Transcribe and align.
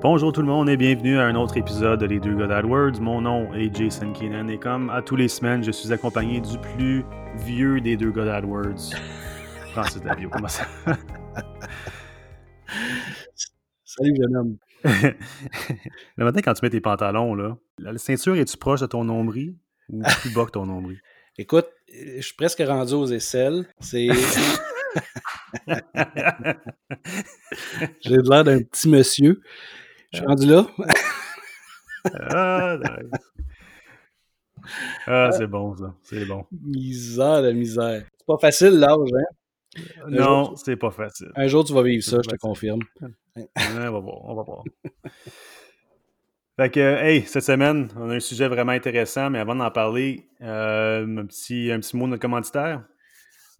Bonjour 0.00 0.32
tout 0.32 0.42
le 0.42 0.46
monde 0.46 0.68
et 0.68 0.76
bienvenue 0.76 1.18
à 1.18 1.24
un 1.24 1.34
autre 1.34 1.56
épisode 1.56 1.98
de 1.98 2.06
Les 2.06 2.20
Deux 2.20 2.36
God 2.36 2.52
AdWords. 2.52 3.00
Mon 3.00 3.20
nom 3.20 3.52
est 3.52 3.74
Jason 3.74 4.12
Keenan 4.12 4.48
et 4.48 4.56
comme 4.56 4.90
à 4.90 5.02
tous 5.02 5.16
les 5.16 5.26
semaines, 5.26 5.64
je 5.64 5.72
suis 5.72 5.92
accompagné 5.92 6.40
du 6.40 6.56
plus 6.56 7.04
vieux 7.34 7.80
des 7.80 7.96
deux 7.96 8.12
God 8.12 8.28
AdWords. 8.28 8.94
Francis 9.72 10.00
Davio, 10.04 10.30
comment 10.30 10.46
ça 10.46 10.68
Salut 13.84 14.14
jeune 14.16 14.36
homme. 14.36 14.56
Le 16.16 16.24
matin, 16.24 16.42
quand 16.42 16.54
tu 16.54 16.60
mets 16.64 16.70
tes 16.70 16.80
pantalons, 16.80 17.34
là, 17.34 17.58
la 17.80 17.98
ceinture 17.98 18.36
est-tu 18.36 18.56
proche 18.56 18.80
de 18.80 18.86
ton 18.86 19.02
nombril 19.02 19.56
ou 19.88 20.02
plus 20.20 20.32
bas 20.32 20.44
que 20.46 20.52
ton 20.52 20.66
nombril? 20.66 21.00
Écoute, 21.38 21.66
je 21.88 22.20
suis 22.20 22.36
presque 22.36 22.62
rendu 22.64 22.94
aux 22.94 23.06
aisselles. 23.06 23.66
C'est. 23.80 24.06
J'ai 28.00 28.16
l'air 28.16 28.44
d'un 28.44 28.62
petit 28.62 28.88
monsieur. 28.88 29.40
Je 30.12 30.18
suis 30.18 30.26
rendu 30.26 30.46
là. 30.46 30.66
ah, 32.30 32.78
ah 35.06 35.30
c'est 35.32 35.46
bon, 35.46 35.76
ça. 35.76 35.94
C'est 36.02 36.24
bon. 36.24 36.46
Misère 36.50 37.42
de 37.42 37.52
misère. 37.52 38.04
C'est 38.16 38.26
pas 38.26 38.38
facile, 38.38 38.78
l'âge, 38.78 38.96
hein? 38.96 39.24
non, 40.08 40.56
c'est 40.56 40.76
pas 40.76 40.90
facile. 40.90 41.30
Un 41.36 41.46
jour, 41.46 41.64
tu 41.64 41.72
vas 41.72 41.82
vivre 41.82 42.02
ça, 42.02 42.18
je 42.22 42.28
te 42.28 42.36
confirme. 42.36 42.80
on 42.96 43.42
va 43.74 43.90
voir, 43.90 44.24
on 44.24 44.34
va 44.34 44.42
voir. 44.42 44.64
Fait 46.58 46.70
que, 46.70 46.80
hey, 46.80 47.22
cette 47.22 47.44
semaine, 47.44 47.88
on 47.96 48.10
a 48.10 48.16
un 48.16 48.20
sujet 48.20 48.48
vraiment 48.48 48.72
intéressant, 48.72 49.30
mais 49.30 49.38
avant 49.38 49.54
d'en 49.54 49.70
parler, 49.70 50.28
euh, 50.42 51.06
un, 51.06 51.26
petit, 51.26 51.70
un 51.70 51.78
petit 51.78 51.96
mot 51.96 52.06
de 52.06 52.10
notre 52.10 52.22
commanditaire. 52.22 52.82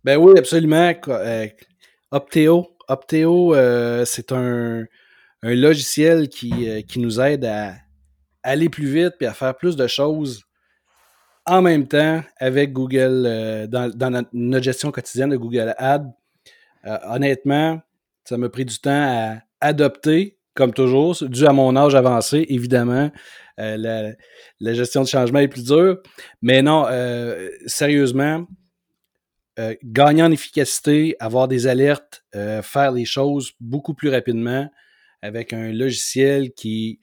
Ben 0.03 0.17
oui, 0.17 0.37
absolument. 0.37 0.93
Euh, 1.09 1.47
Opteo. 2.11 2.67
Opteo, 2.89 3.55
euh, 3.55 4.05
c'est 4.05 4.33
un, 4.33 4.85
un 5.43 5.55
logiciel 5.55 6.29
qui, 6.29 6.69
euh, 6.69 6.83
qui, 6.83 6.99
nous 6.99 7.21
aide 7.21 7.45
à 7.45 7.75
aller 8.43 8.69
plus 8.69 8.87
vite 8.87 9.15
et 9.21 9.27
à 9.27 9.35
faire 9.35 9.57
plus 9.57 9.77
de 9.77 9.87
choses 9.87 10.43
en 11.47 11.63
même 11.63 11.87
temps 11.87 12.23
avec 12.39 12.73
Google, 12.73 13.25
euh, 13.27 13.67
dans, 13.67 14.27
notre 14.33 14.65
gestion 14.65 14.91
quotidienne 14.91 15.31
de 15.31 15.37
Google 15.37 15.75
Ads. 15.79 16.13
Euh, 16.87 16.99
honnêtement, 17.05 17.81
ça 18.25 18.37
m'a 18.37 18.49
pris 18.49 18.65
du 18.65 18.79
temps 18.79 18.91
à 18.91 19.39
adopter, 19.61 20.39
comme 20.55 20.73
toujours, 20.73 21.17
dû 21.23 21.47
à 21.47 21.53
mon 21.53 21.75
âge 21.77 21.95
avancé, 21.95 22.47
évidemment. 22.49 23.11
La, 23.57 24.13
la, 24.61 24.75
gestion 24.75 25.03
de 25.03 25.09
changement 25.09 25.41
est 25.41 25.49
plus 25.49 25.65
dure. 25.65 26.01
Mais 26.43 26.63
non, 26.63 26.87
sérieusement, 27.67 28.47
gagner 29.83 30.23
en 30.23 30.31
efficacité, 30.31 31.17
avoir 31.19 31.49
des 31.49 31.67
alertes, 31.67 32.25
faire 32.63 32.93
les 32.93 33.05
choses 33.05 33.51
beaucoup 33.59 33.95
plus 33.95 34.11
rapidement, 34.11 34.69
avec 35.23 35.53
un 35.53 35.73
logiciel 35.73 36.53
qui, 36.53 37.01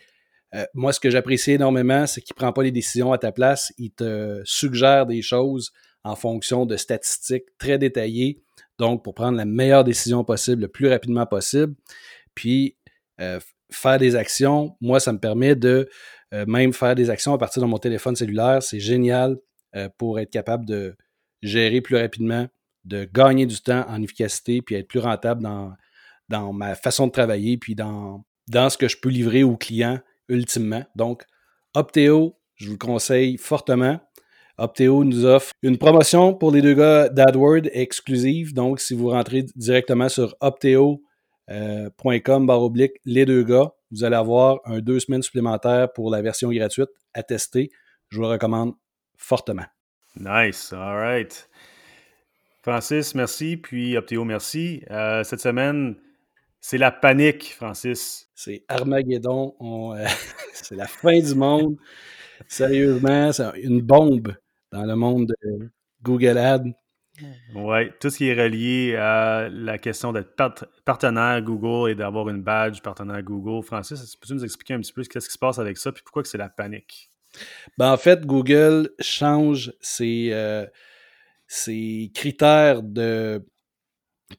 euh, 0.54 0.66
moi, 0.74 0.94
ce 0.94 1.00
que 1.00 1.10
j'apprécie 1.10 1.52
énormément, 1.52 2.08
c'est 2.08 2.22
qu'il 2.22 2.34
ne 2.34 2.38
prend 2.38 2.54
pas 2.54 2.64
les 2.64 2.72
décisions 2.72 3.12
à 3.12 3.18
ta 3.18 3.32
place. 3.32 3.74
Il 3.78 3.92
te 3.92 4.42
suggère 4.46 5.06
des 5.06 5.22
choses 5.22 5.72
en 6.04 6.16
fonction 6.16 6.66
de 6.66 6.78
statistiques 6.78 7.46
très 7.58 7.78
détaillées. 7.78 8.42
Donc, 8.78 9.04
pour 9.04 9.14
prendre 9.14 9.38
la 9.38 9.46
meilleure 9.46 9.84
décision 9.84 10.24
possible 10.24 10.64
le 10.64 10.68
plus 10.68 10.88
rapidement 10.88 11.26
possible. 11.26 11.76
Puis, 12.36 12.78
euh, 13.20 13.40
faire 13.72 13.98
des 13.98 14.16
actions, 14.16 14.76
moi, 14.82 15.00
ça 15.00 15.12
me 15.14 15.20
permet 15.20 15.56
de 15.56 15.90
euh, 16.34 16.46
même 16.48 16.74
faire 16.74 16.96
des 16.96 17.10
actions 17.10 17.34
à 17.34 17.38
partir 17.38 17.62
de 17.62 17.68
mon 17.68 17.78
téléphone 17.78 18.16
cellulaire. 18.16 18.62
C'est 18.62 18.80
génial 18.80 19.38
pour 19.98 20.22
être 20.22 20.30
capable 20.32 20.66
de 20.66 20.96
gérer 21.42 21.82
plus 21.82 21.98
rapidement, 21.98 22.48
de 22.86 23.04
gagner 23.04 23.46
du 23.46 23.60
temps 23.60 23.86
en 23.90 24.02
efficacité, 24.02 24.62
puis 24.62 24.76
être 24.76 24.88
plus 24.88 25.00
rentable 25.00 25.44
dans, 25.44 25.74
dans 26.30 26.54
ma 26.54 26.76
façon 26.76 27.08
de 27.08 27.12
travailler, 27.12 27.58
puis 27.58 27.76
dans, 27.76 28.24
dans 28.48 28.70
ce 28.70 28.78
que 28.78 28.88
je 28.88 28.98
peux 28.98 29.10
livrer 29.10 29.44
aux 29.44 29.58
clients 29.58 30.00
ultimement. 30.30 30.84
Donc, 30.96 31.24
Opteo, 31.74 32.38
je 32.56 32.68
vous 32.68 32.74
le 32.74 32.78
conseille 32.78 33.38
fortement. 33.38 34.00
Opteo 34.58 35.04
nous 35.04 35.26
offre 35.26 35.52
une 35.62 35.78
promotion 35.78 36.34
pour 36.34 36.52
les 36.52 36.62
deux 36.62 36.74
gars 36.74 37.10
d'AdWord 37.10 37.68
exclusive. 37.74 38.54
Donc, 38.54 38.80
si 38.80 38.94
vous 38.94 39.10
rentrez 39.10 39.44
directement 39.56 40.08
sur 40.08 40.36
opteo.com 40.40 42.46
barre 42.46 42.64
oblique 42.64 42.94
les 43.04 43.26
deux 43.26 43.44
gars, 43.44 43.72
vous 43.92 44.04
allez 44.04 44.16
avoir 44.16 44.60
un 44.66 44.80
deux 44.80 45.00
semaines 45.00 45.22
supplémentaires 45.22 45.92
pour 45.92 46.10
la 46.10 46.22
version 46.22 46.52
gratuite 46.52 46.90
à 47.14 47.24
tester. 47.24 47.70
Je 48.10 48.18
vous 48.18 48.24
le 48.24 48.30
recommande 48.30 48.74
fortement. 49.18 49.66
Nice. 50.18 50.72
All 50.72 50.96
right. 50.96 51.50
Francis, 52.62 53.14
merci. 53.14 53.58
Puis 53.58 53.98
Opteo, 53.98 54.24
merci. 54.24 54.84
Euh, 54.90 55.24
cette 55.24 55.42
semaine, 55.42 55.98
c'est 56.68 56.80
la 56.80 56.90
panique, 56.90 57.54
Francis. 57.54 58.28
C'est 58.34 58.66
Armageddon. 58.68 59.54
Euh, 59.62 60.04
c'est 60.54 60.74
la 60.74 60.88
fin 60.88 61.20
du 61.20 61.36
monde. 61.36 61.78
Sérieusement, 62.48 63.32
c'est 63.32 63.62
une 63.62 63.82
bombe 63.82 64.36
dans 64.72 64.84
le 64.84 64.96
monde 64.96 65.28
de 65.44 65.70
Google 66.02 66.40
Ads. 66.40 66.72
Oui, 67.54 67.92
tout 68.00 68.10
ce 68.10 68.18
qui 68.18 68.30
est 68.30 68.34
relié 68.34 68.96
à 68.96 69.48
la 69.48 69.78
question 69.78 70.12
d'être 70.12 70.66
partenaire 70.86 71.40
Google 71.44 71.92
et 71.92 71.96
d'avoir 71.96 72.30
une 72.30 72.42
badge 72.42 72.82
partenaire 72.82 73.22
Google. 73.22 73.64
Francis, 73.64 74.16
peux-tu 74.16 74.34
nous 74.34 74.44
expliquer 74.44 74.74
un 74.74 74.80
petit 74.80 74.92
peu 74.92 75.04
ce 75.04 75.10
qui 75.10 75.22
se 75.22 75.38
passe 75.38 75.60
avec 75.60 75.78
ça 75.78 75.92
et 75.92 76.02
pourquoi 76.02 76.24
c'est 76.26 76.40
la 76.40 76.50
panique? 76.50 77.12
Ben, 77.78 77.92
en 77.92 77.98
fait, 77.98 78.26
Google 78.26 78.90
change 79.00 79.72
ses, 79.82 80.30
euh, 80.32 80.66
ses 81.48 82.10
critères 82.16 82.82
de 82.82 83.46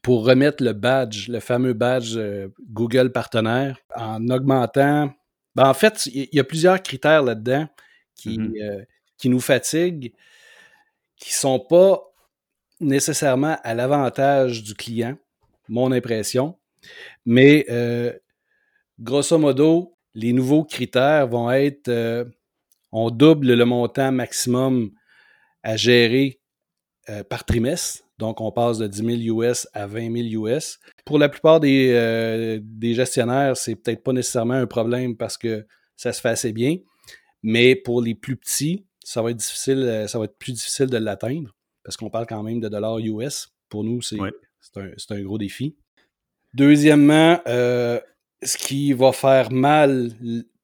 pour 0.03 0.27
remettre 0.27 0.63
le 0.63 0.73
badge, 0.73 1.29
le 1.29 1.41
fameux 1.41 1.73
badge 1.73 2.17
euh, 2.17 2.49
Google 2.71 3.13
partenaire, 3.13 3.79
en 3.95 4.29
augmentant. 4.29 5.13
Ben, 5.55 5.69
en 5.69 5.75
fait, 5.75 6.07
il 6.07 6.29
y 6.33 6.41
a 6.41 6.45
plusieurs 6.45 6.83
critères 6.83 7.23
là-dedans 7.23 7.69
qui, 8.15 8.39
mm-hmm. 8.39 8.63
euh, 8.63 8.85
qui 9.17 9.29
nous 9.29 9.41
fatiguent, 9.41 10.13
qui 11.17 11.31
ne 11.31 11.35
sont 11.35 11.61
pas 11.61 12.03
nécessairement 12.81 13.57
à 13.63 13.75
l'avantage 13.75 14.63
du 14.63 14.75
client, 14.75 15.17
mon 15.69 15.93
impression. 15.93 16.59
Mais 17.25 17.65
euh, 17.71 18.13
grosso 18.99 19.39
modo, 19.39 19.97
les 20.15 20.33
nouveaux 20.33 20.65
critères 20.65 21.27
vont 21.29 21.51
être 21.51 22.27
on 22.93 23.11
double 23.11 23.55
le 23.55 23.65
montant 23.65 24.13
maximum 24.13 24.91
à 25.63 25.77
gérer 25.77 26.41
par 27.29 27.45
trimestre 27.45 28.06
donc, 28.19 28.41
on 28.41 28.51
passe 28.51 28.79
de 28.79 28.87
10 28.87 29.25
000 29.25 29.41
US 29.43 29.69
à 29.75 29.87
20 29.87 30.31
000 30.31 30.47
US. 30.47 30.79
Pour 31.05 31.19
la 31.19 31.29
plupart 31.29 31.61
des, 31.61 31.93
euh, 31.93 32.59
des 32.63 32.95
gestionnaires, 32.95 33.57
c'est 33.57 33.77
peut-être 33.77 34.03
pas 34.03 34.13
nécessairement 34.13 34.55
un 34.55 34.67
problème 34.67 35.17
parce 35.17 35.37
que 35.37 35.67
ça 35.97 36.13
se 36.13 36.21
fait 36.21 36.31
assez 36.31 36.53
bien. 36.53 36.79
Mais 37.43 37.77
pour 37.77 38.01
les 38.01 38.15
plus 38.15 38.37
petits, 38.37 38.87
ça 39.05 39.21
va 39.23 39.31
être 39.31 39.37
difficile, 39.37 39.79
euh, 39.79 40.07
ça 40.07 40.19
va 40.19 40.25
être 40.25 40.39
plus 40.39 40.53
difficile 40.53 40.87
de 40.87 40.97
l'atteindre 40.97 41.55
parce 41.85 41.97
qu'on 41.97 42.11
parle 42.11 42.27
quand 42.27 42.43
même 42.43 42.61
de 42.61 42.69
dollars 42.69 42.99
US. 42.99 43.49
Pour 43.69 43.85
nous, 43.85 44.01
c'est 44.01 44.19
un, 44.19 44.31
un, 45.11 45.23
gros 45.23 45.39
défi. 45.39 45.77
Deuxièmement, 46.55 47.39
euh, 47.47 48.01
ce 48.43 48.57
qui 48.57 48.93
va 48.95 49.13
faire 49.13 49.53
mal 49.53 50.11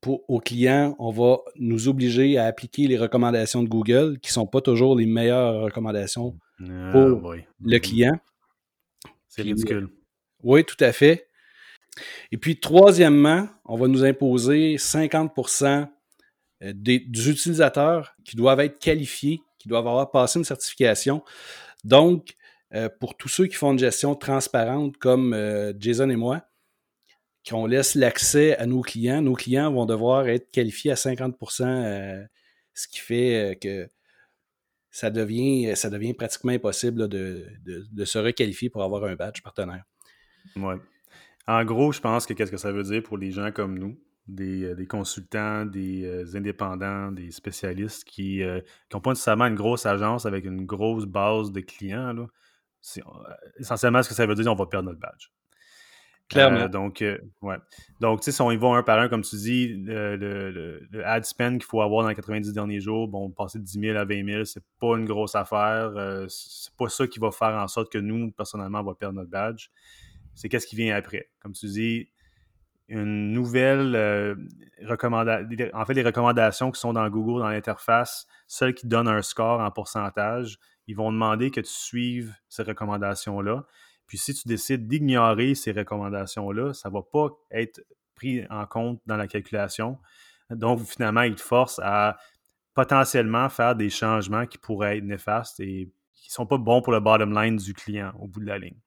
pour, 0.03 0.29
aux 0.29 0.41
clients, 0.41 0.97
on 0.99 1.13
va 1.13 1.39
nous 1.57 1.89
obliger 1.89 2.37
à 2.37 2.47
appliquer 2.47 2.89
les 2.89 2.99
recommandations 2.99 3.63
de 3.63 3.69
Google, 3.69 4.19
qui 4.19 4.31
ne 4.31 4.33
sont 4.35 4.47
pas 4.49 4.61
toujours 4.61 4.97
les 4.97 5.07
meilleures 5.07 5.63
recommandations 5.63 6.37
ah, 6.61 6.91
pour 6.93 7.35
le 7.65 7.79
client. 7.79 8.19
C'est 9.29 9.43
ridicule. 9.43 9.89
Oui, 10.43 10.65
tout 10.65 10.77
à 10.81 10.93
fait. 10.93 11.29
Et 12.33 12.37
puis, 12.37 12.59
troisièmement, 12.59 13.49
on 13.65 13.77
va 13.77 13.87
nous 13.87 14.03
imposer 14.05 14.75
50% 14.75 15.89
euh, 16.63 16.73
des, 16.75 16.97
utilisateurs 17.29 18.15
qui 18.25 18.35
doivent 18.35 18.61
être 18.61 18.81
qualifiés, 18.81 19.41
qui 19.61 19.69
doivent 19.69 19.87
avoir 19.87 20.11
passé 20.11 20.41
une 20.41 20.45
certification. 20.45 21.23
Donc, 21.85 22.35
euh, 22.75 22.89
pour 23.01 23.17
tous 23.17 23.29
ceux 23.29 23.47
qui 23.47 23.55
font 23.55 23.73
une 23.73 23.79
gestion 23.79 24.17
transparente 24.17 24.97
comme 24.97 25.33
euh, 25.33 25.73
Jason 25.79 26.11
et 26.11 26.17
moi, 26.17 26.43
qu'on 27.49 27.67
laisse 27.67 27.95
l'accès 27.95 28.57
à 28.57 28.67
nos 28.67 28.83
clients, 28.83 29.23
nos 29.23 29.35
clients 29.35 29.73
vont 29.73 29.87
devoir 29.87 30.29
être 30.29 30.51
qualifiés 30.51 30.93
à 30.93 30.95
50% 30.95 32.27
ce 32.75 32.89
qui 32.89 33.01
fait 33.01 33.59
que 33.61 33.89
ça 34.91 35.11
devient, 35.11 35.75
ça 35.75 35.91
devient 35.91 36.15
pratiquement 36.15 36.53
impossible 36.53 37.09
de, 37.09 37.47
se 38.05 38.19
requalifier 38.19 38.71
pour 38.71 38.83
avoir 38.83 39.05
un 39.05 39.17
badge 39.17 39.43
partenaire. 39.43 39.85
Oui. 40.57 40.75
En 41.47 41.65
gros, 41.65 41.93
je 41.93 42.01
pense 42.01 42.27
que 42.27 42.35
qu'est-ce 42.35 42.51
que 42.51 42.57
ça 42.57 42.71
veut 42.71 42.85
dire 42.85 43.03
pour 43.03 43.19
les 43.19 43.33
gens 43.33 43.51
comme 43.51 43.79
nous, 43.79 43.99
des, 44.29 44.65
euh, 44.65 44.87
consultants, 44.87 45.67
des 45.67 46.05
euh, 46.05 46.37
indépendants, 46.37 47.11
des 47.11 47.33
spécialistes 47.33 48.05
qui 48.05 48.41
n'ont 48.41 48.99
euh, 48.99 49.01
pas 49.01 49.11
nécessairement 49.11 49.47
une 49.47 49.57
grosse 49.57 49.87
agence 49.87 50.27
avec 50.27 50.45
une 50.45 50.67
grosse 50.67 51.07
base 51.07 51.51
de 51.51 51.61
clients. 51.61 52.13
Là. 52.13 52.27
essentiellement, 53.59 54.03
ce 54.03 54.11
que 54.11 54.15
ça 54.15 54.27
veut 54.27 54.35
dire, 54.35 54.53
on 54.53 54.55
va 54.55 54.67
perdre 54.67 54.89
notre 54.89 55.01
badge. 55.01 55.29
Clairement. 56.33 56.61
Euh, 56.61 56.69
donc, 56.69 57.03
euh, 57.03 57.19
ouais. 57.43 57.57
Donc, 58.01 58.21
tu 58.21 58.25
sais, 58.27 58.33
si 58.33 58.41
on 58.41 58.51
y 58.51 58.57
va 58.57 58.69
un 58.69 58.83
par 58.83 58.99
un, 58.99 59.09
comme 59.09 59.23
tu 59.23 59.37
dis, 59.37 59.69
le, 59.69 60.81
ad 61.05 61.25
spend 61.25 61.59
qu'il 61.59 61.65
faut 61.67 61.83
avoir 61.83 62.03
dans 62.03 62.09
les 62.09 62.15
90 62.15 62.53
derniers 62.53 62.81
jours, 62.81 63.09
bon, 63.09 63.31
passer 63.31 63.59
de 63.59 63.65
10 63.65 63.81
000 63.81 63.99
à 63.99 64.05
20 64.05 64.27
000, 64.27 64.45
c'est 64.45 64.65
pas 64.81 64.97
une 64.97 65.05
grosse 65.05 65.35
affaire. 65.35 65.93
Euh, 65.97 66.27
c'est 66.29 66.75
pas 66.75 66.89
ça 66.89 67.07
qui 67.07 67.19
va 67.19 67.31
faire 67.31 67.55
en 67.57 67.69
sorte 67.69 67.93
que 67.93 67.99
nous, 67.99 68.31
personnellement, 68.33 68.81
on 68.81 68.85
va 68.85 68.95
perdre 68.95 69.17
notre 69.17 69.31
badge. 69.31 69.69
C'est 70.35 70.49
qu'est-ce 70.49 70.67
qui 70.67 70.77
vient 70.77 70.97
après. 70.97 71.29
Comme 71.41 71.53
tu 71.53 71.67
dis, 71.67 72.09
une 72.89 73.33
nouvelle 73.33 74.37
recommandation, 74.83 75.71
en 75.75 75.85
fait, 75.85 75.95
les 75.95 76.03
recommandations 76.03 76.71
qui 76.71 76.81
sont 76.81 76.93
dans 76.93 77.09
Google, 77.09 77.41
dans 77.41 77.49
l'interface, 77.49 78.27
celles 78.47 78.75
qui 78.75 78.87
donnent 78.87 79.09
un 79.09 79.23
score 79.23 79.61
en 79.61 79.71
pourcentage, 79.71 80.59
ils 80.87 80.97
vont 80.97 81.13
demander 81.13 81.51
que 81.51 81.61
tu 81.61 81.71
suives 81.71 82.35
ces 82.49 82.63
recommandations-là. 82.63 83.65
Puis 84.07 84.19
si 84.19 84.35
tu 84.35 84.49
décides 84.49 84.87
d'ignorer 84.87 85.55
ces 85.55 85.73
recommandations-là, 85.73 86.75
ça 86.75 86.89
ne 86.89 86.95
va 86.95 87.03
pas 87.03 87.29
être 87.51 87.83
pris 88.15 88.45
en 88.51 88.67
compte 88.67 89.01
dans 89.07 89.17
la 89.17 89.27
calculation. 89.27 89.99
Donc, 90.51 90.81
finalement, 90.81 91.23
ils 91.23 91.35
te 91.35 91.41
forcent 91.41 91.81
à 91.83 92.19
potentiellement 92.75 93.49
faire 93.49 93.75
des 93.75 93.91
changements 93.91 94.47
qui 94.47 94.59
pourraient 94.59 94.99
être 94.99 95.05
néfastes 95.05 95.61
et 95.61 95.91
qui 96.13 96.29
ne 96.29 96.33
sont 96.33 96.47
pas 96.47 96.59
bons 96.59 96.83
pour 96.83 96.93
le 96.93 97.01
bottom 97.01 97.33
line 97.33 97.57
du 97.57 97.75
client 97.75 98.13
au 98.19 98.27
bout 98.27 98.41
de 98.41 98.47
la 98.47 98.59
ligne. 98.59 98.79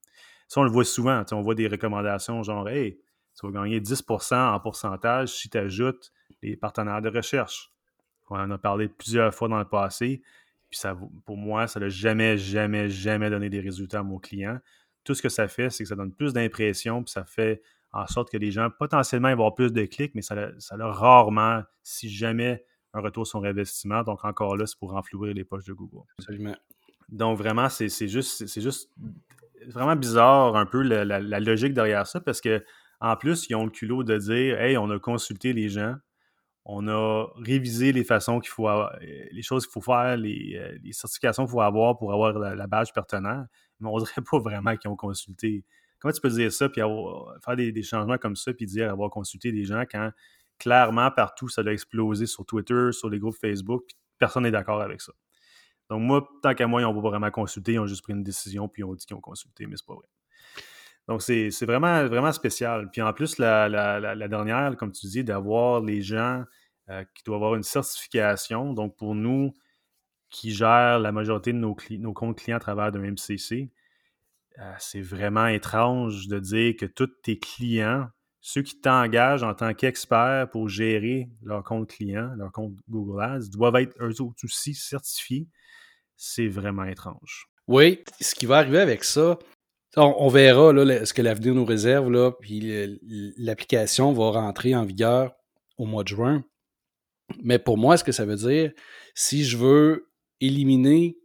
Ça, 0.48 0.62
on 0.62 0.64
le 0.64 0.72
voit 0.72 0.86
souvent. 0.86 1.24
On 1.32 1.42
voit 1.42 1.56
des 1.56 1.68
recommandations 1.68 2.44
genre 2.44 2.70
Hey, 2.70 3.00
tu 3.40 3.46
vas 3.46 3.62
gagner 3.62 3.80
10% 3.80 4.36
en 4.36 4.60
pourcentage 4.60 5.30
si 5.30 5.50
tu 5.50 5.58
ajoutes 5.58 6.12
les 6.42 6.56
partenaires 6.56 7.02
de 7.02 7.10
recherche. 7.10 7.72
On 8.30 8.40
en 8.40 8.50
a 8.52 8.58
parlé 8.58 8.88
plusieurs 8.88 9.34
fois 9.34 9.48
dans 9.48 9.60
le 9.60 9.66
passé. 9.66 10.22
Puis 10.70 10.80
ça, 10.80 10.98
pour 11.26 11.38
moi, 11.38 11.68
ça 11.68 11.80
n'a 11.80 11.90
jamais, 11.90 12.38
jamais, 12.38 12.90
jamais 12.90 13.30
donné 13.30 13.50
des 13.50 13.60
résultats 13.60 14.00
à 14.00 14.04
mon 14.04 14.20
client. 14.20 14.60
Tout 15.06 15.14
ce 15.14 15.22
que 15.22 15.30
ça 15.30 15.48
fait, 15.48 15.70
c'est 15.70 15.84
que 15.84 15.90
ça 15.90 15.96
donne 15.96 16.14
plus 16.14 16.34
d'impression, 16.34 17.04
puis 17.04 17.12
ça 17.12 17.24
fait 17.24 17.62
en 17.94 18.08
sorte 18.08 18.30
que 18.30 18.38
les 18.38 18.52
gens, 18.52 18.70
potentiellement, 18.70 19.30
vont 19.30 19.34
avoir 19.34 19.56
plus 19.56 19.72
de 19.72 19.86
clics, 19.86 20.14
mais 20.16 20.22
ça, 20.22 20.50
ça 20.60 20.76
a 20.78 20.92
rarement, 20.92 21.64
si 21.82 22.10
jamais, 22.10 22.66
un 22.94 23.00
retour 23.00 23.26
sur 23.26 23.44
investissement. 23.46 24.04
Donc, 24.04 24.26
encore 24.26 24.58
là, 24.58 24.66
c'est 24.66 24.78
pour 24.78 24.92
renflouer 24.92 25.34
les 25.34 25.46
poches 25.46 25.64
de 25.66 25.74
Google. 25.74 26.04
Absolument. 26.20 26.56
Donc, 27.08 27.38
vraiment, 27.38 27.70
c'est 27.70 27.90
juste, 28.08 28.48
c'est 28.48 28.62
juste 28.62 28.92
vraiment 29.68 29.96
bizarre 29.96 30.56
un 30.56 30.66
peu 30.66 30.82
la, 30.82 31.06
la, 31.06 31.40
logique 31.40 31.74
derrière 31.74 32.06
ça 32.08 32.20
parce 32.20 32.42
que 32.42 32.64
en 33.02 33.16
plus, 33.16 33.48
ils 33.50 33.56
ont 33.56 33.66
le 33.66 33.72
culot 33.72 34.04
de 34.04 34.18
dire 34.18 34.60
Hey, 34.60 34.78
on 34.78 34.90
a 34.90 35.00
consulté 35.00 35.54
les 35.54 35.70
gens, 35.70 35.96
on 36.64 36.88
a 36.88 37.28
révisé 37.36 37.92
les 37.92 38.04
façons 38.04 38.40
qu'il 38.40 38.50
faut 38.50 38.68
avoir, 38.68 38.98
les 39.00 39.42
choses 39.42 39.66
qu'il 39.66 39.74
faut 39.74 39.82
faire, 39.82 40.18
les, 40.18 40.56
euh, 40.56 40.92
certifications 40.92 41.46
qu'il 41.46 41.52
faut 41.52 41.62
avoir 41.62 41.98
pour 41.98 42.14
avoir 42.14 42.34
la, 42.34 42.68
badge 42.68 42.92
partenaire, 42.94 43.46
mais 43.80 43.90
on 43.92 43.98
dirait 44.00 44.22
pas 44.30 44.40
vraiment 44.40 44.76
qu'ils 44.76 44.90
ont 44.90 44.96
consulté. 44.96 45.64
Comment 46.00 46.12
tu 46.12 46.22
peux 46.22 46.30
dire 46.30 46.52
ça, 46.52 46.70
puis 46.70 46.82
faire 47.44 47.56
des, 47.56 47.84
changements 47.84 48.18
comme 48.18 48.36
ça, 48.36 48.54
puis 48.54 48.66
dire 48.66 48.92
avoir 48.92 49.10
consulté 49.10 49.52
des 49.52 49.66
gens 49.66 49.84
quand 49.90 50.12
clairement 50.58 51.12
partout 51.12 51.50
ça 51.50 51.62
a 51.66 51.72
explosé 51.72 52.28
sur 52.28 52.46
Twitter, 52.46 52.92
sur 52.92 53.10
les 53.10 53.20
groupes 53.20 53.36
Facebook, 53.36 53.84
puis 53.88 53.98
personne 54.18 54.44
n'est 54.44 54.52
d'accord 54.52 54.82
avec 54.82 55.02
ça. 55.02 55.14
Donc 55.90 56.02
moi, 56.02 56.28
tant 56.42 56.54
qu'à 56.54 56.68
moi, 56.68 56.82
ils 56.82 56.84
n'ont 56.84 56.94
pas 56.94 57.10
vraiment 57.10 57.32
consulté, 57.32 57.74
ils 57.74 57.80
ont 57.80 57.88
juste 57.88 58.04
pris 58.04 58.14
une 58.14 58.24
décision, 58.24 58.68
puis 58.68 58.82
ils 58.82 58.86
ont 58.86 58.94
dit 58.94 59.06
qu'ils 59.06 59.16
ont 59.16 59.22
consulté, 59.22 59.68
mais 59.68 59.76
c'est 59.78 59.86
pas 59.86 59.96
vrai. 59.96 60.08
Donc, 61.08 61.22
c'est 61.22 61.66
vraiment, 61.66 62.06
vraiment 62.08 62.32
spécial. 62.32 62.90
Puis 62.92 63.02
en 63.02 63.14
plus, 63.14 63.38
la, 63.38 64.28
dernière, 64.28 64.76
comme 64.78 64.92
tu 64.92 65.08
dis, 65.08 65.24
d'avoir 65.24 65.82
les 65.82 66.02
gens 66.02 66.44
euh, 66.90 67.04
qui 67.14 67.24
doivent 67.24 67.38
avoir 67.38 67.56
une 67.56 67.64
certification. 67.64 68.74
Donc, 68.74 68.96
pour 68.96 69.14
nous 69.14 69.54
qui 70.36 70.52
gèrent 70.52 71.00
la 71.00 71.14
majorité 71.14 71.54
de 71.54 71.58
nos, 71.58 71.74
comptes 72.14 72.38
clients 72.38 72.58
à 72.58 72.60
travers 72.60 72.92
d'un 72.92 73.00
MCC, 73.00 73.72
euh, 74.60 74.74
c'est 74.80 75.02
vraiment 75.02 75.48
étrange 75.48 76.28
de 76.28 76.40
dire 76.40 76.76
que 76.78 76.86
tous 76.86 77.10
tes 77.24 77.40
clients, 77.40 78.08
ceux 78.42 78.62
qui 78.62 78.80
t'engagent 78.80 79.44
en 79.44 79.54
tant 79.54 79.74
qu'expert 79.74 80.50
pour 80.52 80.68
gérer 80.68 81.30
leur 81.42 81.64
compte 81.64 81.88
client, 81.90 82.32
leur 82.36 82.52
compte 82.52 82.74
Google 82.90 83.22
Ads, 83.24 83.50
doivent 83.50 83.78
être 83.78 83.96
eux 84.02 84.14
aussi 84.44 84.74
certifiés. 84.74 85.48
C'est 86.18 86.48
vraiment 86.48 86.84
étrange. 86.84 87.48
Oui, 87.68 88.04
ce 88.20 88.36
qui 88.36 88.46
va 88.46 88.58
arriver 88.58 88.80
avec 88.80 89.06
ça, 89.06 89.40
on, 89.96 90.28
verra 90.28 90.74
là, 90.74 91.06
ce 91.06 91.14
que 91.14 91.22
l'avenir 91.22 91.56
nous 91.56 91.66
réserve, 91.66 92.36
puis 92.42 93.00
l'application 93.38 94.12
va 94.12 94.32
rentrer 94.32 94.76
en 94.76 94.84
vigueur 94.84 95.34
au 95.78 95.86
mois 95.86 96.04
de 96.04 96.10
juin. 96.10 96.44
Mais 97.42 97.58
pour 97.58 97.78
moi, 97.78 97.96
ce 97.96 98.04
que 98.04 98.12
ça 98.12 98.26
veut 98.26 98.36
dire, 98.36 98.72
si 99.16 99.46
je 99.46 99.58
veux 99.58 100.12
éliminer, 100.42 101.18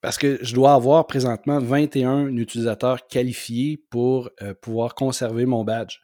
parce 0.00 0.18
que 0.18 0.38
je 0.42 0.54
dois 0.54 0.74
avoir 0.74 1.06
présentement 1.06 1.60
21 1.60 2.28
utilisateurs 2.36 3.06
qualifiés 3.06 3.82
pour 3.90 4.30
euh, 4.42 4.54
pouvoir 4.54 4.94
conserver 4.94 5.46
mon 5.46 5.64
badge. 5.64 5.98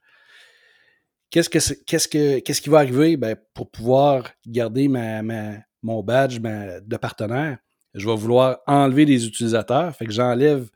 Qu'est-ce, 1.31 1.51
que 1.51 1.59
qu'est-ce, 1.85 2.09
que, 2.09 2.39
qu'est-ce 2.39 2.63
qui 2.63 2.71
va 2.71 2.79
arriver? 2.79 3.17
Ben, 3.17 3.37
pour 3.55 3.71
pouvoir 3.71 4.31
garder 4.47 4.89
ma, 4.89 5.23
mon 5.83 6.03
badge 6.03 6.39
de 6.41 6.97
partenaire? 6.97 7.59
Je 7.95 8.07
vais 8.07 8.17
vouloir 8.17 8.61
enlever 8.67 9.05
des 9.05 9.27
utilisateurs, 9.27 9.95
fait 9.95 10.07
que 10.07 10.13
j'enlève 10.13 10.71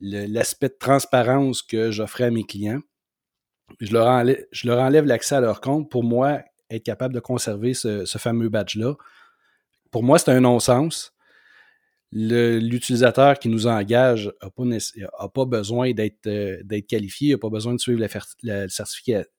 l'aspect 0.00 0.68
de 0.68 0.76
transparence 0.78 1.62
que 1.62 1.90
j'offrais 1.90 2.24
à 2.24 2.30
mes 2.30 2.44
clients. 2.44 2.80
Je 3.80 3.92
leur 3.92 4.06
enlève, 4.06 5.06
l'accès 5.06 5.36
à 5.36 5.40
leur 5.40 5.60
compte 5.60 5.90
pour 5.90 6.04
moi 6.04 6.40
être 6.70 6.84
capable 6.84 7.14
de 7.14 7.20
conserver 7.20 7.74
ce, 7.74 8.04
fameux 8.18 8.48
badge-là. 8.48 8.94
Pour 9.90 10.02
moi, 10.02 10.18
c'est 10.18 10.30
un 10.30 10.40
non-sens. 10.40 11.12
L'utilisateur 12.12 13.38
qui 13.38 13.48
nous 13.48 13.66
engage 13.66 14.32
n'a 14.42 15.28
pas, 15.28 15.44
besoin 15.44 15.90
euh, 15.90 16.62
d'être 16.62 16.86
qualifié, 16.86 17.32
n'a 17.32 17.38
pas 17.38 17.50
besoin 17.50 17.74
de 17.74 17.80
suivre 17.80 18.04
la, 18.42 18.68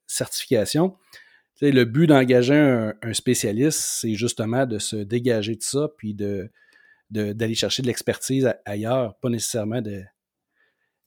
certification. 0.07 0.95
le 1.61 1.83
but 1.85 2.07
d'engager 2.07 2.55
un, 2.55 3.13
spécialiste, 3.13 3.79
c'est 3.79 4.15
justement 4.15 4.65
de 4.65 4.79
se 4.79 4.97
dégager 4.97 5.55
de 5.55 5.63
ça, 5.63 5.89
puis 5.97 6.13
d'aller 6.13 7.55
chercher 7.55 7.81
de 7.81 7.88
l'expertise 7.88 8.53
ailleurs, 8.65 9.17
pas 9.19 9.29
nécessairement 9.29 9.81
de, 9.81 10.03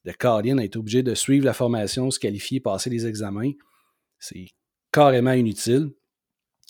de 0.05 0.59
a 0.59 0.65
été 0.65 0.79
obligé 0.79 1.03
de 1.03 1.15
suivre 1.15 1.45
la 1.45 1.53
formation, 1.53 2.11
se 2.11 2.19
qualifier, 2.19 2.61
passer 2.61 2.91
les 2.91 3.07
examens. 3.07 3.53
C'est 4.19 4.47
carrément 4.93 5.33
inutile. 5.33 5.91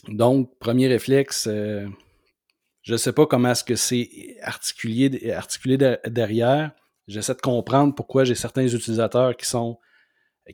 Donc, 0.09 0.59
premier 0.59 0.89
réflexe, 0.89 1.47
euh, 1.47 1.87
je 2.83 2.93
ne 2.93 2.99
sais 2.99 3.13
pas 3.13 3.27
comment 3.27 3.51
est-ce 3.51 3.65
que 3.65 3.77
c'est 3.77 4.37
articulé, 4.43 5.09
derrière. 6.07 6.73
J'essaie 7.07 7.35
de 7.35 7.41
comprendre 7.41 7.95
pourquoi 7.95 8.25
j'ai 8.25 8.35
certains 8.35 8.67
utilisateurs 8.67 9.37
qui 9.37 9.47
sont 9.47 9.79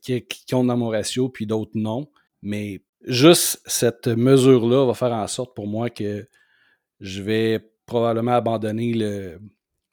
qui, 0.02 0.26
qui 0.26 0.54
ont 0.54 0.64
dans 0.64 0.76
mon 0.76 0.88
ratio, 0.88 1.28
puis 1.28 1.46
d'autres 1.46 1.76
non. 1.76 2.10
Mais 2.42 2.82
juste 3.02 3.60
cette 3.66 4.08
mesure-là 4.08 4.86
va 4.86 4.94
faire 4.94 5.12
en 5.12 5.26
sorte 5.26 5.54
pour 5.54 5.66
moi 5.66 5.90
que 5.90 6.28
je 7.00 7.22
vais 7.22 7.70
probablement 7.86 8.32
abandonner 8.32 8.92
le, 8.94 9.40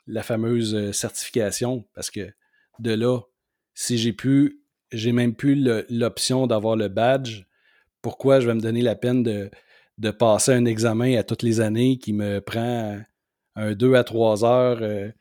la 0.07 0.24
fameuse 0.24 0.91
certification 0.91 1.85
parce 1.94 2.09
que 2.09 2.31
de 2.80 2.91
là, 2.94 3.19
si 3.75 3.97
j'ai 3.97 4.13
pu, 4.13 4.63
j'ai 4.91 5.12
même 5.12 5.35
plus 5.35 5.56
l'option 5.89 6.47
d'avoir 6.47 6.75
le 6.75 6.87
badge, 6.87 7.44
pourquoi 8.02 8.40
je 8.40 8.47
vais 8.47 8.56
me 8.56 8.61
donner 8.61 8.81
la 8.81 8.95
peine 8.95 9.23
de, 9.23 9.49
passer 10.12 10.54
un 10.54 10.66
examen 10.66 11.18
à 11.18 11.23
toutes 11.23 11.44
les 11.44 11.59
années 11.59 11.97
qui 11.97 12.14
me 12.14 12.40
prend 12.40 13.00
un 13.56 13.73
2 13.73 13.95
à 13.95 14.04
3 14.04 14.45
heures, 14.45 14.80
euh, 14.81 15.12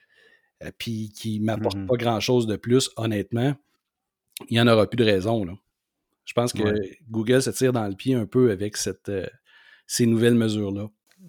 puis 0.79 1.13
qui 1.15 1.41
ne 1.41 1.47
m'apporte 1.47 1.77
mmh 1.77 1.87
pas 1.87 1.97
grand-chose 1.97 2.47
de 2.47 2.57
plus, 2.57 2.91
honnêtement, 2.97 3.55
il 4.49 4.55
n'y 4.55 4.61
en 4.61 4.67
aura 4.67 4.89
plus 4.89 4.97
de 4.97 5.05
raison. 5.05 5.45
Là. 5.45 5.55
Je 6.25 6.33
pense 6.33 6.53
que 6.53 6.75
Google 7.11 7.43
se 7.43 7.51
tire 7.51 7.73
dans 7.73 7.87
le 7.87 7.95
pied 7.95 8.15
un 8.15 8.27
peu 8.27 8.51
avec 8.51 8.77
cette, 8.77 9.09
euh, 9.09 9.27
ces 9.87 10.07
nouvelles 10.07 10.35
mesures-là. 10.35 10.89